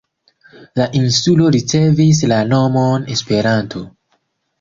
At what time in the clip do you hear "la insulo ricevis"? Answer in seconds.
0.79-2.21